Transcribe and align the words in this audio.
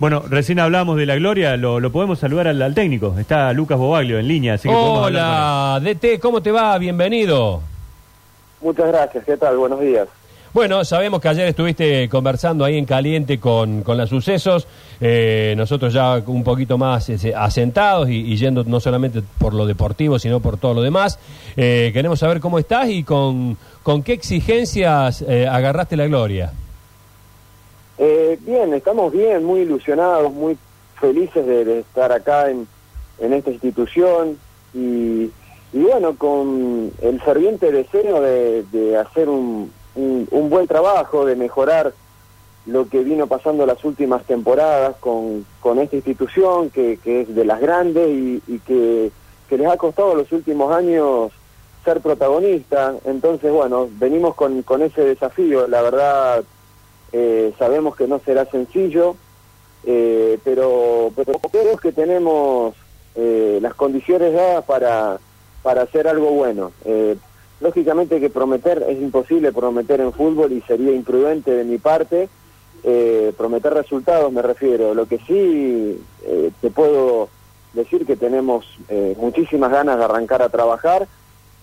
Bueno, 0.00 0.22
recién 0.30 0.60
hablamos 0.60 0.96
de 0.96 1.06
la 1.06 1.16
gloria, 1.16 1.56
lo, 1.56 1.80
lo 1.80 1.90
podemos 1.90 2.20
saludar 2.20 2.46
al, 2.46 2.62
al 2.62 2.72
técnico. 2.72 3.16
Está 3.18 3.52
Lucas 3.52 3.76
Bobaglio 3.78 4.20
en 4.20 4.28
línea, 4.28 4.54
así 4.54 4.68
que 4.68 4.74
Hola, 4.76 5.80
DT, 5.82 6.20
¿cómo 6.20 6.40
te 6.40 6.52
va? 6.52 6.78
Bienvenido. 6.78 7.60
Muchas 8.62 8.86
gracias, 8.86 9.24
¿qué 9.24 9.36
tal? 9.36 9.56
Buenos 9.56 9.80
días. 9.80 10.06
Bueno, 10.54 10.84
sabemos 10.84 11.20
que 11.20 11.26
ayer 11.26 11.48
estuviste 11.48 12.08
conversando 12.08 12.64
ahí 12.64 12.78
en 12.78 12.84
caliente 12.84 13.40
con, 13.40 13.82
con 13.82 13.98
los 13.98 14.08
sucesos, 14.08 14.68
eh, 15.00 15.54
nosotros 15.56 15.92
ya 15.92 16.22
un 16.24 16.44
poquito 16.44 16.78
más 16.78 17.08
ese, 17.08 17.34
asentados 17.34 18.08
y, 18.08 18.20
y 18.20 18.36
yendo 18.36 18.62
no 18.62 18.78
solamente 18.78 19.20
por 19.38 19.52
lo 19.52 19.66
deportivo, 19.66 20.20
sino 20.20 20.38
por 20.38 20.58
todo 20.58 20.74
lo 20.74 20.82
demás. 20.82 21.18
Eh, 21.56 21.90
queremos 21.92 22.20
saber 22.20 22.38
cómo 22.38 22.60
estás 22.60 22.88
y 22.88 23.02
con, 23.02 23.56
con 23.82 24.04
qué 24.04 24.12
exigencias 24.12 25.22
eh, 25.22 25.48
agarraste 25.48 25.96
la 25.96 26.06
gloria. 26.06 26.52
Eh, 27.98 28.38
bien, 28.42 28.72
estamos 28.74 29.12
bien, 29.12 29.44
muy 29.44 29.60
ilusionados, 29.60 30.32
muy 30.32 30.56
felices 31.00 31.44
de, 31.44 31.64
de 31.64 31.80
estar 31.80 32.12
acá 32.12 32.48
en, 32.50 32.68
en 33.18 33.32
esta 33.32 33.50
institución 33.50 34.38
y, 34.72 35.30
y 35.72 35.78
bueno, 35.80 36.16
con 36.16 36.92
el 37.02 37.20
ferviente 37.20 37.72
deseo 37.72 38.20
de, 38.20 38.62
de 38.70 38.96
hacer 38.96 39.28
un, 39.28 39.72
un, 39.96 40.28
un 40.30 40.50
buen 40.50 40.66
trabajo, 40.68 41.24
de 41.24 41.34
mejorar 41.34 41.92
lo 42.66 42.88
que 42.88 43.02
vino 43.02 43.26
pasando 43.26 43.66
las 43.66 43.82
últimas 43.84 44.22
temporadas 44.24 44.94
con, 45.00 45.46
con 45.60 45.78
esta 45.78 45.96
institución 45.96 46.70
que, 46.70 46.98
que 47.02 47.22
es 47.22 47.34
de 47.34 47.44
las 47.44 47.60
grandes 47.60 48.08
y, 48.08 48.60
que, 48.60 49.10
que 49.48 49.58
les 49.58 49.66
ha 49.66 49.76
costado 49.76 50.14
los 50.14 50.30
últimos 50.32 50.74
años 50.74 51.32
ser 51.84 52.00
protagonista. 52.00 52.94
Entonces, 53.06 53.50
bueno, 53.50 53.88
venimos 53.98 54.34
con, 54.34 54.62
con 54.62 54.82
ese 54.82 55.02
desafío. 55.02 55.66
La 55.66 55.80
verdad, 55.80 56.44
eh, 57.12 57.52
sabemos 57.58 57.96
que 57.96 58.06
no 58.06 58.20
será 58.20 58.44
sencillo, 58.46 59.16
eh, 59.84 60.38
pero, 60.44 61.12
pero 61.16 61.38
creo 61.38 61.76
que 61.76 61.92
tenemos 61.92 62.74
eh, 63.14 63.58
las 63.62 63.74
condiciones 63.74 64.32
dadas 64.32 64.64
para, 64.64 65.18
para 65.62 65.82
hacer 65.82 66.08
algo 66.08 66.30
bueno. 66.30 66.72
Eh, 66.84 67.16
lógicamente 67.60 68.20
que 68.20 68.30
prometer 68.30 68.84
es 68.88 69.00
imposible 69.00 69.52
prometer 69.52 70.00
en 70.00 70.12
fútbol 70.12 70.52
y 70.52 70.60
sería 70.62 70.92
imprudente 70.92 71.50
de 71.50 71.64
mi 71.64 71.78
parte 71.78 72.28
eh, 72.84 73.32
prometer 73.36 73.74
resultados, 73.74 74.32
me 74.32 74.42
refiero. 74.42 74.94
Lo 74.94 75.06
que 75.06 75.18
sí 75.26 76.00
eh, 76.24 76.50
te 76.60 76.70
puedo 76.70 77.28
decir 77.72 78.06
que 78.06 78.16
tenemos 78.16 78.66
muchísimas 79.18 79.70
ganas 79.70 79.98
de 79.98 80.04
arrancar 80.04 80.42
a 80.42 80.48
trabajar 80.48 81.06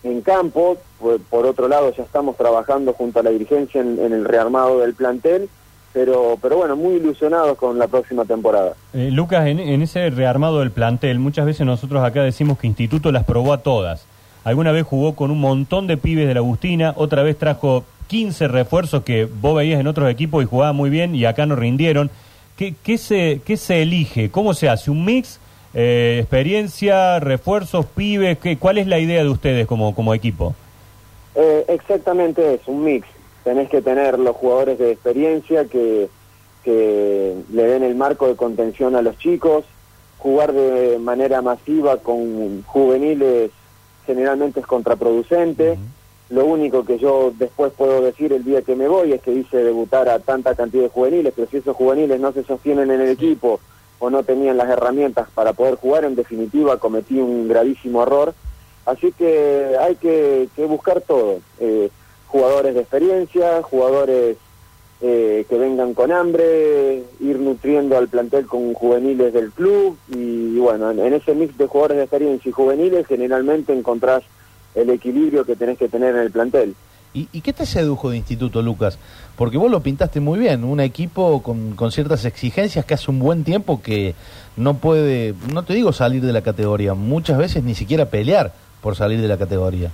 en 0.06 0.22
campo, 0.22 0.78
por, 1.00 1.46
otro 1.46 1.68
lado 1.68 1.92
ya 1.96 2.04
estamos 2.04 2.38
trabajando 2.38 2.94
junto 2.94 3.20
a 3.20 3.24
la 3.24 3.32
dirigencia 3.32 3.82
en, 3.82 4.00
el 4.00 4.26
rearmado 4.26 4.80
del 4.80 4.94
plantel, 4.94 5.50
pero, 5.94 6.38
pero 6.42 6.58
bueno, 6.58 6.76
muy 6.76 6.96
ilusionados 6.96 7.58
con 7.58 7.80
la 7.80 7.88
próxima 7.88 8.26
temporada. 8.26 8.74
Eh, 8.94 9.10
Lucas, 9.12 9.48
en, 9.48 9.60
en, 9.60 9.82
ese 9.82 10.10
rearmado 10.10 10.60
del 10.60 10.72
plantel, 10.72 11.20
muchas 11.20 11.46
veces 11.46 11.66
nosotros 11.66 12.04
acá 12.04 12.22
decimos 12.22 12.60
que 12.60 12.68
Instituto 12.68 13.12
las 13.12 13.24
probó 13.24 13.54
a 13.54 13.60
todas. 13.60 14.06
Alguna 14.44 14.72
vez 14.72 14.86
jugó 14.86 15.16
con 15.16 15.32
un 15.32 15.40
montón 15.40 15.88
de 15.88 15.98
pibes 15.98 16.28
de 16.28 16.36
la 16.36 16.42
Agustina, 16.42 16.94
otra 16.96 17.24
vez 17.24 17.38
trajo 17.38 17.84
15 18.08 18.48
refuerzos 18.48 19.04
que 19.04 19.26
vos 19.26 19.56
veías 19.56 19.80
en 19.80 19.88
otros 19.88 20.10
equipos 20.12 20.44
y 20.44 20.48
jugaban 20.48 20.76
muy 20.76 20.90
bien 20.90 21.16
y 21.16 21.26
acá 21.26 21.46
no 21.46 21.56
rindieron. 21.56 22.12
¿Qué, 22.56 22.76
qué, 22.84 22.98
se, 22.98 23.42
qué 23.44 23.58
se 23.58 23.82
elige? 23.82 24.30
¿Cómo 24.30 24.54
se 24.54 24.70
hace? 24.70 24.92
¿Un 24.92 25.04
mix? 25.04 25.40
Eh, 25.78 26.20
experiencia, 26.22 27.20
refuerzos, 27.20 27.86
pibes, 27.86 28.40
¿qué, 28.40 28.58
¿cuál 28.58 28.78
es 28.78 28.88
la 28.88 28.98
idea 28.98 29.22
de 29.22 29.30
ustedes 29.30 29.68
como, 29.68 29.94
como 29.94 30.14
equipo? 30.14 30.56
Eh, 31.36 31.66
exactamente 31.68 32.54
es, 32.54 32.62
un 32.68 32.86
mix. 32.86 33.06
Tenés 33.44 33.70
que 33.70 33.82
tener 33.82 34.18
los 34.18 34.38
jugadores 34.38 34.80
de 34.80 34.92
experiencia 34.92 35.66
que, 35.66 36.08
que 36.64 37.36
le 37.52 37.64
den 37.64 37.84
el 37.84 37.96
marco 37.96 38.30
de 38.30 38.38
contención 38.38 38.96
a 38.96 39.02
los 39.02 39.18
chicos, 39.18 39.66
jugar 40.18 40.54
de 40.54 40.98
manera 40.98 41.42
masiva 41.42 41.98
con 41.98 42.64
juveniles 42.64 43.52
generalmente 44.06 44.62
es 44.62 44.66
contraproducente. 44.66 45.72
Uh 45.72 45.76
-huh. 45.76 46.36
Lo 46.36 46.46
único 46.46 46.86
que 46.86 46.98
yo 46.98 47.34
después 47.38 47.74
puedo 47.74 48.02
decir 48.02 48.32
el 48.32 48.46
día 48.46 48.62
que 48.62 48.76
me 48.76 48.88
voy 48.88 49.12
es 49.12 49.22
que 49.22 49.34
hice 49.34 49.58
debutar 49.58 50.08
a 50.08 50.20
tanta 50.20 50.56
cantidad 50.56 50.84
de 50.84 50.90
juveniles, 50.90 51.34
pero 51.36 51.50
si 51.52 51.58
esos 51.58 51.76
juveniles 51.76 52.20
no 52.20 52.32
se 52.32 52.44
sostienen 52.44 52.90
en 52.90 53.02
el 53.02 53.10
equipo 53.10 53.60
o 54.06 54.10
no 54.12 54.22
tenían 54.22 54.58
las 54.58 54.70
herramientas 54.70 55.28
para 55.34 55.54
poder 55.54 55.76
jugar, 55.76 56.06
en 56.06 56.14
definitiva 56.14 56.78
cometí 56.78 57.18
un 57.18 57.48
gravísimo 57.48 58.04
error. 58.04 58.36
Así 58.86 59.12
que 59.12 59.76
hay 59.80 59.96
que, 59.96 60.48
que 60.56 60.66
buscar 60.66 61.02
todo. 61.02 61.40
Eh, 61.60 61.90
jugadores 62.28 62.76
de 62.76 62.82
experiencia, 62.82 63.64
jugadores 63.64 64.38
eh, 65.02 65.44
que 65.50 65.58
vengan 65.58 65.96
con 65.96 66.12
hambre, 66.12 67.04
ir 67.20 67.40
nutriendo 67.40 67.98
al 67.98 68.08
plantel 68.08 68.46
con 68.46 68.76
juveniles 68.76 69.34
del 69.34 69.52
club 69.52 69.98
y, 70.08 70.60
bueno, 70.60 70.92
en, 70.92 71.00
en, 71.00 71.14
ese 71.16 71.34
mix 71.34 71.58
de 71.58 71.66
jugadores 71.66 71.98
de 71.98 72.04
experiencia 72.04 72.48
y 72.48 72.52
juveniles 72.52 73.08
generalmente 73.08 73.74
encontrás 73.74 74.22
el 74.76 74.92
equilibrio 74.92 75.46
que 75.46 75.56
tenés 75.56 75.80
que 75.80 75.90
tener 75.90 76.14
en 76.14 76.22
el 76.22 76.32
plantel. 76.32 76.76
¿Y, 77.16 77.30
¿Y, 77.32 77.40
qué 77.40 77.54
te 77.54 77.66
sedujo 77.66 78.10
de 78.10 78.18
instituto, 78.18 78.62
Lucas? 78.62 79.00
Porque 79.38 79.58
vos 79.58 79.72
lo 79.72 79.80
pintaste 79.80 80.20
muy 80.20 80.38
bien, 80.38 80.66
un 80.66 80.82
equipo 80.82 81.42
con, 81.42 81.74
con, 81.78 81.90
ciertas 81.94 82.26
exigencias 82.26 82.84
que 82.84 82.94
hace 82.94 83.10
un 83.10 83.20
buen 83.20 83.46
tiempo 83.46 83.82
que 83.82 84.16
no 84.58 84.74
puede, 84.74 85.34
no 85.50 85.64
te 85.64 85.74
digo 85.74 85.94
salir 85.94 86.22
de 86.22 86.34
la 86.34 86.42
categoría, 86.42 86.94
muchas 86.94 87.38
veces 87.38 87.64
ni 87.64 87.74
siquiera 87.74 88.08
pelear 88.08 88.52
por 88.82 88.98
salir 88.98 89.22
de 89.22 89.30
la 89.30 89.38
categoría. 89.38 89.92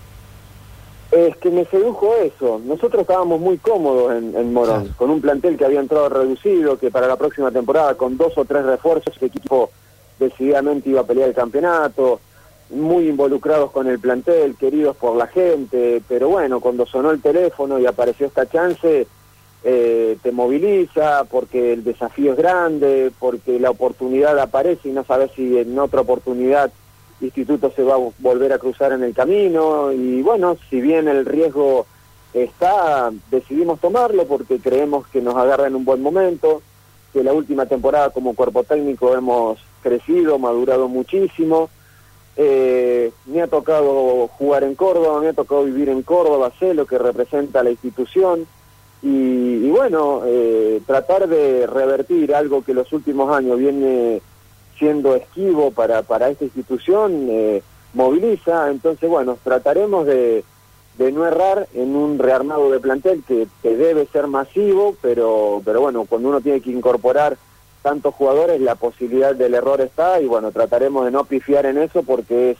Es 1.12 1.38
que 1.38 1.52
me 1.52 1.64
sedujo 1.66 2.16
eso. 2.16 2.59
Nosotros 2.66 3.02
estábamos 3.02 3.40
muy 3.40 3.59
cómodos 3.59 4.14
en, 4.14 4.36
en 4.36 4.52
Morón, 4.52 4.96
con 4.98 5.12
un 5.12 5.22
plantel 5.22 5.58
que 5.58 5.66
había 5.66 5.80
entrado 5.80 6.09
reducido, 6.09 6.80
que 6.80 6.90
para 6.90 7.06
la 7.06 7.18
próxima 7.18 7.52
temporada 7.52 7.94
con 7.94 8.18
dos 8.18 8.36
o 8.36 8.46
tres 8.46 8.66
refuerzos 8.66 9.14
el 9.22 9.28
equipo 9.28 9.70
decididamente 10.18 10.90
iba 10.90 11.02
a 11.02 11.06
pelear 11.06 11.30
el 11.30 11.36
campeonato 11.36 12.20
muy 12.72 13.08
involucrados 13.08 13.72
con 13.72 13.88
el 13.88 14.00
plantel, 14.00 14.56
queridos 14.56 14.96
por 14.96 15.16
la 15.16 15.28
gente, 15.28 16.02
pero 16.08 16.30
bueno, 16.30 16.59
cuando 16.59 16.86
sonó 16.86 17.12
el 17.12 17.22
teléfono 17.22 17.80
y 17.80 17.86
apareció 17.86 18.28
esta 18.28 18.48
chance, 18.48 19.08
eh, 19.64 20.18
te 20.22 20.32
moviliza 20.32 21.26
porque 21.26 21.74
el 21.74 21.84
desafío 21.84 22.32
es 22.32 22.38
grande, 22.38 23.12
porque 23.20 23.59
la 23.59 23.70
oportunidad 23.70 24.40
aparece 24.40 24.90
y 24.90 24.92
no 24.92 25.04
sabes 25.04 25.32
si 25.36 25.58
en 25.58 25.78
otra 25.78 26.02
oportunidad 26.02 26.72
Instituto 27.22 27.72
se 27.76 27.84
va 27.84 27.96
a 27.96 28.09
volver 28.20 28.52
a 28.52 28.58
cruzar 28.58 28.92
en 28.94 29.03
el 29.03 29.14
camino. 29.14 29.92
Y 29.92 30.22
bueno, 30.22 30.58
si 30.70 30.82
bien 30.82 31.08
el 31.08 31.26
riesgo 31.26 31.86
está, 32.34 33.12
decidimos 33.30 33.80
tomarlo 33.80 34.26
porque 34.26 34.59
creemos 34.59 35.08
que 35.08 35.22
nos 35.22 35.36
agarra 35.36 35.68
en 35.68 35.76
un 35.76 35.86
buen 35.86 36.02
momento, 36.02 36.62
que 37.14 37.24
la 37.24 37.34
última 37.34 37.66
temporada 37.66 38.09
como 38.09 38.34
cuerpo 38.34 38.64
técnico 38.64 39.16
hemos 39.16 39.59
crecido, 39.84 40.40
madurado 40.40 40.88
muchísimo, 40.88 41.70
eh, 42.38 43.12
me 43.25 43.42
ha 43.42 43.47
tocado 43.47 44.28
jugar 44.28 44.64
en 44.64 44.75
Córdoba, 44.75 45.19
me 45.19 45.30
ha 45.30 45.34
tocado 45.34 45.64
vivir 45.64 45.90
en 45.90 46.02
Córdoba, 46.02 46.52
sé 46.59 46.74
lo 46.74 46.86
que 46.86 46.97
representa 46.97 47.64
la 47.64 47.72
institución. 47.72 48.47
Y, 49.03 49.69
bueno, 49.69 50.22
eh, 50.25 50.80
tratar 50.86 51.28
de 51.28 51.66
revertir 51.66 52.36
algo 52.36 52.64
que 52.64 52.74
los 52.74 52.94
últimos 52.94 53.36
años 53.36 53.58
viene 53.58 54.22
siendo 54.78 55.16
esquivo 55.16 55.72
para, 55.72 56.03
para 56.03 56.30
esta 56.30 56.44
institución, 56.44 57.28
eh, 57.30 57.64
moviliza, 57.94 58.70
entonces 58.70 59.09
bueno, 59.09 59.38
trataremos 59.44 60.06
de, 60.06 60.44
de, 60.97 61.12
no 61.12 61.25
errar 61.25 61.68
en 61.74 61.96
un 61.96 62.20
rearmado 62.20 62.72
de 62.72 62.80
plantel 62.80 63.24
que, 63.28 63.47
que 63.62 63.75
debe 63.75 64.08
ser 64.08 64.28
masivo, 64.28 64.96
pero, 65.02 65.62
pero 65.66 65.81
bueno, 65.81 66.06
cuando 66.06 66.30
uno 66.30 66.41
tiene 66.41 66.62
que 66.62 66.72
incorporar 66.72 67.38
tantos 67.81 68.14
jugadores, 68.14 68.62
la 68.62 68.75
posibilidad 68.75 69.36
del 69.36 69.53
error 69.53 69.81
está 69.81 70.22
y 70.22 70.25
bueno, 70.25 70.52
trataremos 70.52 71.06
de 71.06 71.12
no 71.12 71.25
pifiar 71.25 71.66
en 71.66 71.78
eso 71.78 72.03
porque 72.03 72.52
es 72.52 72.58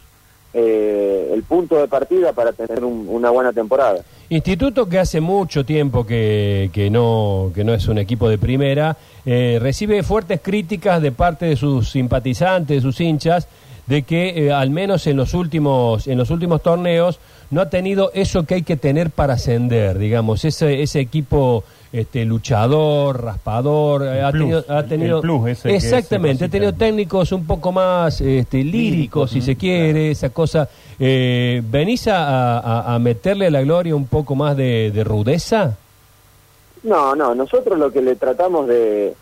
eh, 0.54 1.30
el 1.34 1.44
punto 1.44 1.78
de 1.78 1.88
partida 1.88 2.34
para 2.34 2.52
tener 2.52 2.84
un, 2.84 3.06
una 3.08 3.30
buena 3.30 3.54
temporada. 3.54 4.04
Instituto 4.30 4.88
que 4.88 5.00
hace 5.00 5.22
mucho 5.22 5.64
tiempo 5.64 6.06
que, 6.06 6.70
que, 6.74 6.90
no, 6.90 7.52
que 7.56 7.64
no 7.64 7.74
es 7.74 7.88
un 7.88 7.98
equipo 7.98 8.28
de 8.28 8.38
primera, 8.38 8.98
eh, 9.26 9.60
recibe 9.62 10.04
fuertes 10.04 10.42
críticas 10.42 11.02
de 11.02 11.12
parte 11.12 11.46
de 11.46 11.56
sus 11.56 11.90
simpatizantes, 11.92 12.78
de 12.78 12.82
sus 12.82 13.00
hinchas, 13.00 13.48
de 13.92 14.04
que 14.04 14.48
eh, 14.48 14.54
al 14.54 14.70
menos 14.70 15.06
en 15.06 15.18
los 15.18 15.34
últimos 15.34 16.08
en 16.08 16.18
los 16.18 16.30
últimos 16.30 16.64
torneos 16.64 17.20
no 17.50 17.60
ha 17.60 17.70
tenido 17.70 18.10
eso 18.14 18.46
que 18.46 18.54
hay 18.56 18.62
que 18.62 18.78
tener 18.78 19.10
para 19.10 19.34
ascender, 19.34 20.00
digamos, 20.00 20.46
ese 20.46 20.82
ese 20.82 21.02
equipo 21.02 21.66
este 21.92 22.24
luchador, 22.24 23.22
raspador, 23.22 24.04
el 24.04 24.24
ha, 24.24 24.32
plus, 24.32 24.44
tenido, 24.44 24.66
ha 24.70 24.84
tenido 24.84 25.18
el 25.18 25.22
plus 25.22 25.50
ese 25.50 25.76
exactamente, 25.76 26.46
ha 26.46 26.48
tenido 26.48 26.72
técnicos 26.72 27.34
un 27.34 27.46
poco 27.46 27.74
más 27.74 28.22
este, 28.22 28.64
líricos, 28.64 29.30
si 29.30 29.42
se 29.42 29.58
quiere, 29.58 29.92
claro. 29.92 30.12
esa 30.12 30.30
cosa. 30.30 30.70
Eh, 30.98 31.62
¿Venís 31.70 32.08
a, 32.08 32.60
a, 32.60 32.96
a, 32.96 33.00
meterle 33.00 33.48
a 33.48 33.52
la 33.52 33.62
gloria 33.62 33.94
un 33.94 34.08
poco 34.08 34.36
más 34.36 34.56
de, 34.56 34.92
de, 34.92 35.04
rudeza? 35.04 35.76
No, 36.84 37.14
no, 37.14 37.36
nosotros 37.36 37.78
lo 37.78 37.92
que 37.92 38.02
le 38.02 38.16
tratamos 38.16 38.68
de, 38.68 39.14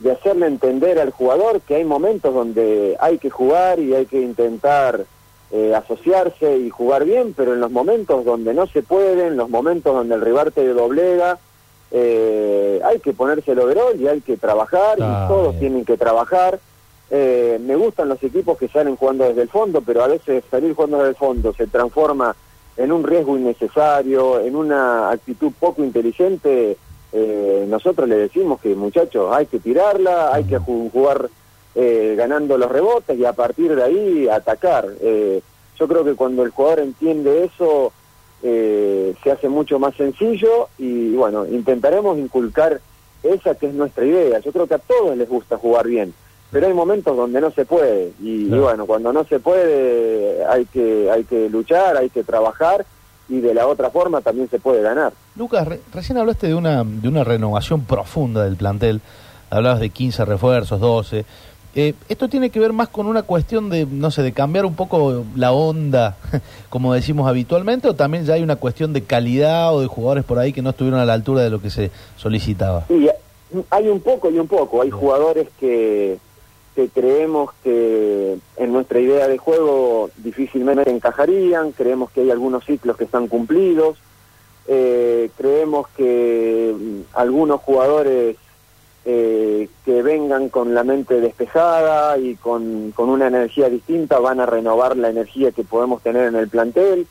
de 0.00 0.12
hacerle 0.12 0.46
entender 0.46 0.98
al 0.98 1.10
jugador 1.10 1.60
que 1.60 1.76
hay 1.76 1.84
momentos 1.84 2.32
donde 2.32 2.96
hay 3.00 3.18
que 3.18 3.30
jugar 3.30 3.80
y 3.80 3.94
hay 3.94 4.06
que 4.06 4.20
intentar 4.20 5.04
eh, 5.50 5.74
asociarse 5.74 6.58
y 6.58 6.70
jugar 6.70 7.04
bien, 7.04 7.34
pero 7.36 7.54
en 7.54 7.60
los 7.60 7.70
momentos 7.70 8.24
donde 8.24 8.54
no 8.54 8.66
se 8.66 8.82
puede, 8.82 9.26
en 9.26 9.36
los 9.36 9.48
momentos 9.50 9.92
donde 9.94 10.14
el 10.14 10.20
rival 10.20 10.52
te 10.52 10.66
doblega, 10.68 11.38
eh, 11.90 12.80
hay 12.84 13.00
que 13.00 13.12
ponerse 13.12 13.52
el 13.52 13.58
overall 13.60 13.98
y 14.00 14.06
hay 14.06 14.20
que 14.20 14.36
trabajar 14.36 14.98
Ah, 15.00 15.24
y 15.24 15.28
todos 15.28 15.50
bien. 15.52 15.60
tienen 15.60 15.84
que 15.84 15.96
trabajar. 15.96 16.60
Eh, 17.10 17.58
me 17.64 17.74
gustan 17.76 18.08
los 18.10 18.22
equipos 18.22 18.58
que 18.58 18.68
salen 18.68 18.96
jugando 18.96 19.24
desde 19.24 19.42
el 19.42 19.48
fondo, 19.48 19.80
pero 19.80 20.02
a 20.04 20.08
veces 20.08 20.44
salir 20.50 20.74
jugando 20.74 20.98
desde 20.98 21.10
el 21.10 21.16
fondo 21.16 21.54
se 21.54 21.66
transforma 21.66 22.36
en 22.76 22.92
un 22.92 23.02
riesgo 23.02 23.36
innecesario, 23.38 24.38
en 24.40 24.54
una 24.54 25.10
actitud 25.10 25.50
poco 25.58 25.82
inteligente. 25.82 26.76
Eh, 27.12 27.64
nosotros 27.68 28.08
le 28.08 28.16
decimos 28.16 28.60
que 28.60 28.74
muchachos 28.74 29.30
hay 29.34 29.46
que 29.46 29.58
tirarla, 29.58 30.34
hay 30.34 30.44
que 30.44 30.58
ju- 30.58 30.90
jugar 30.90 31.28
eh, 31.74 32.14
ganando 32.16 32.58
los 32.58 32.70
rebotes 32.70 33.18
y 33.18 33.24
a 33.24 33.32
partir 33.32 33.74
de 33.74 33.82
ahí 33.82 34.28
atacar. 34.28 34.86
Eh, 35.00 35.40
yo 35.78 35.88
creo 35.88 36.04
que 36.04 36.14
cuando 36.14 36.42
el 36.42 36.50
jugador 36.50 36.80
entiende 36.80 37.44
eso 37.44 37.92
eh, 38.42 39.14
se 39.22 39.30
hace 39.30 39.48
mucho 39.48 39.78
más 39.78 39.94
sencillo 39.96 40.68
y 40.78 41.14
bueno, 41.14 41.46
intentaremos 41.46 42.18
inculcar 42.18 42.80
esa 43.22 43.54
que 43.54 43.66
es 43.66 43.74
nuestra 43.74 44.04
idea. 44.04 44.38
Yo 44.40 44.52
creo 44.52 44.66
que 44.66 44.74
a 44.74 44.78
todos 44.78 45.16
les 45.16 45.28
gusta 45.28 45.56
jugar 45.56 45.86
bien, 45.86 46.12
pero 46.52 46.66
hay 46.66 46.72
momentos 46.74 47.16
donde 47.16 47.40
no 47.40 47.50
se 47.52 47.64
puede 47.64 48.12
y, 48.22 48.46
y 48.54 48.58
bueno, 48.58 48.86
cuando 48.86 49.12
no 49.12 49.24
se 49.24 49.38
puede 49.40 50.44
hay 50.46 50.66
que 50.66 51.10
hay 51.10 51.24
que 51.24 51.48
luchar, 51.48 51.96
hay 51.96 52.10
que 52.10 52.22
trabajar 52.22 52.84
y 53.28 53.40
de 53.40 53.54
la 53.54 53.66
otra 53.66 53.90
forma 53.90 54.20
también 54.20 54.48
se 54.48 54.58
puede 54.58 54.82
ganar. 54.82 55.12
Lucas, 55.36 55.66
re- 55.68 55.80
recién 55.92 56.18
hablaste 56.18 56.46
de 56.48 56.54
una, 56.54 56.82
de 56.84 57.08
una 57.08 57.24
renovación 57.24 57.82
profunda 57.82 58.44
del 58.44 58.56
plantel. 58.56 59.00
Hablabas 59.50 59.80
de 59.80 59.90
15 59.90 60.24
refuerzos, 60.24 60.80
12. 60.80 61.24
Eh, 61.74 61.94
¿Esto 62.08 62.28
tiene 62.28 62.50
que 62.50 62.58
ver 62.58 62.72
más 62.72 62.88
con 62.88 63.06
una 63.06 63.22
cuestión 63.22 63.68
de, 63.70 63.86
no 63.86 64.10
sé, 64.10 64.22
de 64.22 64.32
cambiar 64.32 64.64
un 64.66 64.74
poco 64.74 65.24
la 65.36 65.52
onda, 65.52 66.16
como 66.70 66.92
decimos 66.94 67.28
habitualmente, 67.28 67.88
o 67.88 67.94
también 67.94 68.24
ya 68.24 68.34
hay 68.34 68.42
una 68.42 68.56
cuestión 68.56 68.92
de 68.92 69.02
calidad 69.04 69.74
o 69.74 69.80
de 69.80 69.86
jugadores 69.86 70.24
por 70.24 70.38
ahí 70.38 70.52
que 70.52 70.62
no 70.62 70.70
estuvieron 70.70 70.98
a 71.00 71.04
la 71.04 71.12
altura 71.12 71.42
de 71.42 71.50
lo 71.50 71.60
que 71.60 71.70
se 71.70 71.90
solicitaba? 72.16 72.84
Y 72.88 73.08
hay 73.70 73.88
un 73.88 74.00
poco 74.00 74.30
y 74.30 74.38
un 74.38 74.48
poco. 74.48 74.82
Hay 74.82 74.90
jugadores 74.90 75.48
que, 75.60 76.18
creemos 76.86 77.50
que 77.64 78.38
en 78.56 78.72
nuestra 78.72 79.00
idea 79.00 79.26
de 79.26 79.38
juego 79.38 80.10
difícilmente 80.18 80.88
encajarían. 80.88 81.72
Creemos 81.72 82.12
que 82.12 82.20
hay 82.20 82.30
algunos 82.30 82.64
ciclos 82.64 82.96
que 82.96 83.04
están 83.04 83.26
cumplidos. 83.26 83.98
Eh, 84.68 85.30
creemos 85.36 85.88
que 85.88 86.72
mm, 86.78 87.00
algunos 87.14 87.60
jugadores 87.62 88.36
eh, 89.04 89.68
que 89.84 90.02
vengan 90.02 90.50
con 90.50 90.74
la 90.74 90.84
mente 90.84 91.20
despejada 91.20 92.16
y 92.18 92.36
con, 92.36 92.92
con 92.92 93.08
una 93.08 93.26
energía 93.26 93.68
distinta 93.68 94.20
van 94.20 94.38
a 94.38 94.46
renovar 94.46 94.96
la 94.96 95.08
energía 95.08 95.50
que 95.50 95.64
podemos 95.64 96.02
tener 96.02 96.28
en 96.28 96.36
el 96.36 96.48
plantel. 96.48 97.08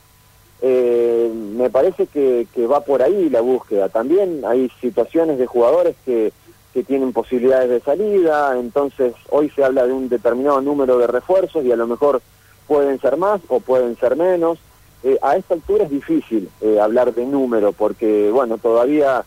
Eh, 0.61 1.29
me 1.33 1.69
parece 1.69 2.07
que 2.07 2.67
va 2.67 2.81
por 2.81 3.01
ahí 3.01 3.29
la 3.29 3.41
búsqueda. 3.41 3.89
También 3.89 4.43
hay 4.45 4.71
situaciones 4.79 5.37
de 5.37 5.45
jugadores 5.45 5.95
que, 6.05 6.31
que 6.73 6.83
tienen 6.83 7.13
posibilidades 7.13 7.69
de 7.69 7.79
salida, 7.79 8.57
entonces 8.57 9.13
hoy 9.29 9.49
se 9.49 9.63
habla 9.63 9.87
de 9.87 9.93
un 9.93 10.09
determinado 10.09 10.61
número 10.61 10.97
de 10.97 11.07
refuerzos 11.07 11.65
y 11.65 11.71
a 11.71 11.75
lo 11.75 11.87
mejor 11.87 12.21
pueden 12.67 12.99
ser 12.99 13.17
más 13.17 13.41
o 13.47 13.59
pueden 13.59 13.97
ser 13.97 14.15
menos. 14.15 14.59
Eh, 15.03 15.17
a 15.21 15.37
esta 15.37 15.53
altura 15.53 15.85
es 15.85 15.89
difícil 15.89 16.49
eh, 16.61 16.79
hablar 16.79 17.13
de 17.13 17.25
número 17.25 17.71
porque, 17.71 18.29
bueno, 18.31 18.57
todavía 18.57 19.23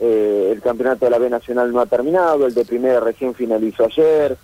eh, 0.00 0.50
el 0.52 0.60
campeonato 0.60 1.04
de 1.04 1.10
la 1.12 1.18
B 1.18 1.30
Nacional 1.30 1.72
no 1.72 1.80
ha 1.80 1.86
terminado, 1.86 2.46
el 2.46 2.54
de 2.54 2.64
primera 2.64 3.00
recién 3.00 3.34
finalizó 3.34 3.84
ayer. 3.84 4.36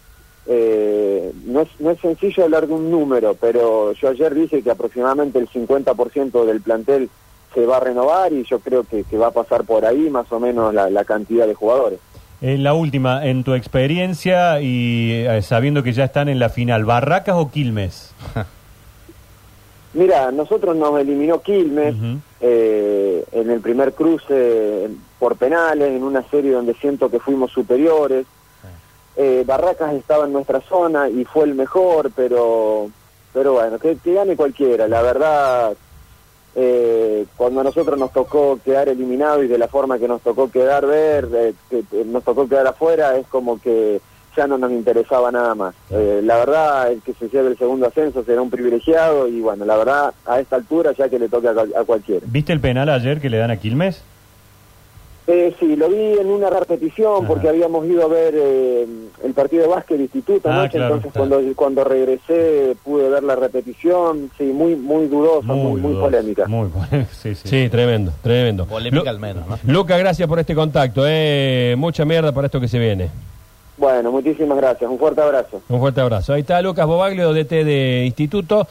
Eh, 0.47 1.33
no, 1.45 1.63
es, 1.63 1.69
no 1.79 1.91
es 1.91 2.01
sencillo 2.01 2.45
hablar 2.45 2.67
de 2.67 2.75
un 2.75 2.91
número, 2.91 3.35
pero 3.35 3.93
yo 3.93 4.09
ayer 4.09 4.35
dije 4.35 4.63
que 4.63 4.71
aproximadamente 4.71 5.39
el 5.39 5.49
50% 5.49 6.45
del 6.45 6.61
plantel 6.61 7.11
se 7.53 7.67
va 7.67 7.79
a 7.79 7.81
renovar 7.81 8.33
y 8.33 8.45
yo 8.45 8.61
creo 8.61 8.85
que, 8.85 9.05
que 9.05 9.19
va 9.19 9.27
a 9.27 9.33
pasar 9.33 9.65
por 9.65 9.85
ahí 9.85 10.09
más 10.11 10.31
o 10.31 10.39
menos 10.39 10.73
la, 10.73 10.89
la 10.91 11.05
cantidad 11.05 11.47
de 11.47 11.55
jugadores. 11.55 11.99
Eh, 12.41 12.57
la 12.57 12.73
última, 12.73 13.27
en 13.27 13.43
tu 13.43 13.55
experiencia 13.55 14.61
y 14.61 15.13
eh, 15.13 15.43
sabiendo 15.43 15.83
que 15.83 15.93
ya 15.93 16.05
están 16.05 16.29
en 16.29 16.39
la 16.39 16.49
final, 16.49 16.85
¿Barracas 16.85 17.35
o 17.37 17.51
Quilmes? 17.51 18.15
Mira, 19.95 20.31
nosotros 20.31 20.77
nos 20.77 21.01
eliminó 21.01 21.41
Quilmes 21.41 21.95
eh, 22.41 23.25
en 23.33 23.51
el 23.51 23.61
primer 23.61 23.95
cruce 23.95 24.89
por 25.19 25.37
penales, 25.37 25.91
en 25.91 26.05
una 26.05 26.23
serie 26.31 26.53
donde 26.53 26.75
siento 26.75 27.11
que 27.11 27.19
fuimos 27.19 27.51
superiores. 27.51 28.27
Eh, 29.17 29.43
Barracas 29.45 29.95
estaba 29.95 30.27
en 30.27 30.33
nuestra 30.33 30.61
zona 30.61 31.09
y 31.09 31.25
fue 31.25 31.47
el 31.47 31.55
mejor, 31.55 32.13
pero 32.15 32.89
pero 33.33 33.55
bueno, 33.55 33.79
que, 33.79 33.97
que 33.97 34.15
gane 34.15 34.37
cualquiera. 34.37 34.87
La 34.87 35.03
verdad, 35.03 35.73
eh, 36.61 37.25
cuando 37.37 37.61
a 37.61 37.65
nosotros 37.65 37.97
nos 37.97 38.13
tocó 38.13 38.59
quedar 38.65 38.89
eliminados 38.89 39.45
y 39.45 39.47
de 39.47 39.59
la 39.59 39.69
forma 39.69 39.97
que 39.97 40.09
nos 40.09 40.21
tocó 40.23 40.51
quedar 40.51 40.87
ver, 40.87 41.29
eh, 41.33 41.55
que, 41.71 41.85
que 41.89 42.05
nos 42.05 42.25
tocó 42.25 42.49
quedar 42.49 42.67
afuera, 42.67 43.17
es 43.17 43.29
como 43.29 43.61
que 43.61 44.01
ya 44.37 44.49
no 44.49 44.59
nos 44.59 44.73
interesaba 44.73 45.31
nada 45.31 45.55
más. 45.55 45.77
Eh, 45.91 46.21
la 46.25 46.37
verdad, 46.39 46.91
el 46.91 47.01
que 47.03 47.15
se 47.15 47.29
lleve 47.29 47.51
el 47.51 47.59
segundo 47.59 47.87
ascenso 47.87 48.25
será 48.25 48.43
un 48.43 48.51
privilegiado 48.51 49.29
y 49.29 49.41
bueno, 49.41 49.65
la 49.65 49.77
verdad, 49.77 50.15
a 50.27 50.41
esta 50.41 50.57
altura 50.57 50.93
ya 50.99 51.09
que 51.09 51.21
le 51.21 51.29
toque 51.29 51.47
a, 51.47 51.53
a 51.53 51.85
cualquiera. 51.85 52.27
¿Viste 52.29 52.53
el 52.53 52.61
penal 52.61 52.89
ayer 52.89 53.21
que 53.21 53.31
le 53.31 53.39
dan 53.39 53.53
a 53.53 53.57
Quilmes? 53.57 54.03
Eh, 55.31 55.55
sí, 55.61 55.77
lo 55.77 55.91
vi 55.91 56.19
en 56.19 56.27
una 56.27 56.49
repetición 56.49 57.17
Ajá. 57.19 57.27
porque 57.29 57.51
habíamos 57.51 57.85
ido 57.87 58.03
a 58.03 58.09
ver 58.09 58.33
eh, 58.35 58.87
el 59.23 59.35
partido 59.35 59.65
de 59.65 59.69
básquet 59.69 59.99
de 59.99 60.05
instituto 60.05 60.49
Ah, 60.49 60.61
anoche, 60.61 60.79
claro, 60.79 60.95
entonces 60.95 61.13
claro. 61.13 61.29
cuando 61.29 61.55
cuando 61.55 61.85
regresé 61.85 62.75
pude 62.83 63.11
ver 63.11 63.23
la 63.23 63.37
repetición, 63.37 64.31
sí, 64.39 64.45
muy 64.45 64.75
muy 64.75 65.07
dudosa, 65.07 65.47
muy, 65.53 65.83
muy 65.83 65.95
polémica. 66.01 66.47
Muy 66.47 66.69
polémica, 66.69 67.11
sí, 67.23 67.35
sí. 67.35 67.47
Sí, 67.47 67.69
tremendo, 67.69 68.11
tremendo. 68.23 68.65
Polémica 68.65 69.05
Lu- 69.05 69.11
al 69.11 69.21
menos, 69.21 69.45
¿no? 69.47 69.59
Luca, 69.71 69.99
gracias 69.99 70.27
por 70.27 70.39
este 70.39 70.55
contacto. 70.55 71.03
Eh. 71.07 71.75
Mucha 71.77 72.07
mierda 72.07 72.33
para 72.33 72.47
esto 72.47 72.59
que 72.59 72.69
se 72.69 72.79
viene. 72.79 73.11
Bueno, 73.77 74.11
muchísimas 74.11 74.57
gracias, 74.59 74.91
un 74.91 74.99
fuerte 74.99 75.21
abrazo. 75.21 75.63
Un 75.69 75.79
fuerte 75.79 76.01
abrazo. 76.01 76.33
Ahí 76.33 76.41
está 76.41 76.61
Lucas 76.63 76.85
Bobaglio, 76.87 77.33
DT 77.33 77.65
de 77.65 78.05
Instituto. 78.07 78.67